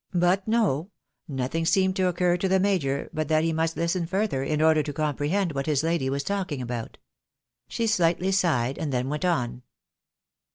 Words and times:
But 0.15 0.47
no! 0.47 0.89
nothing 1.27 1.63
seemed 1.63 1.95
to 1.97 2.07
occur 2.07 2.35
to 2.35 2.47
the 2.47 2.59
major, 2.59 3.07
but 3.13 3.27
that 3.27 3.43
he 3.43 3.53
must 3.53 3.77
listen 3.77 4.07
further, 4.07 4.41
in 4.41 4.59
order 4.59 4.81
to 4.81 4.91
comprehend 4.93 5.51
what 5.53 5.67
his 5.67 5.83
lady 5.83 6.09
was 6.09 6.23
talking 6.23 6.59
about. 6.59 6.97
She 7.67 7.85
slightly 7.85 8.31
sighed, 8.31 8.79
and 8.79 8.91
then 8.91 9.09
went 9.09 9.25
on. 9.25 9.61